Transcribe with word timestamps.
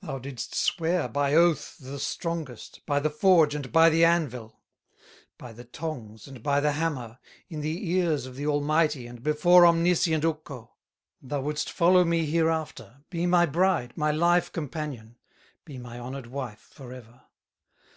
Thou 0.00 0.20
didst 0.20 0.54
swear 0.54 1.08
by 1.08 1.34
oath 1.34 1.76
the 1.80 1.98
strongest, 1.98 2.86
By 2.86 3.00
the 3.00 3.10
forge 3.10 3.52
and 3.56 3.72
by 3.72 3.90
the 3.90 4.04
anvil, 4.04 4.62
By 5.38 5.52
the 5.52 5.64
tongs 5.64 6.28
and 6.28 6.40
by 6.40 6.60
the 6.60 6.70
hammer, 6.70 7.18
In 7.48 7.62
the 7.62 7.90
ears 7.90 8.24
of 8.24 8.36
the 8.36 8.46
Almighty, 8.46 9.08
And 9.08 9.24
before 9.24 9.66
omniscient 9.66 10.22
Ukko, 10.24 10.76
Thou 11.20 11.40
wouldst 11.40 11.68
follow 11.68 12.04
me 12.04 12.26
hereafter, 12.26 13.02
Be 13.10 13.26
my 13.26 13.44
bride, 13.44 13.96
my 13.96 14.12
life 14.12 14.52
companion, 14.52 15.16
Be 15.64 15.78
my 15.78 15.98
honored 15.98 16.28
wife 16.28 16.70
forever. 16.72 17.22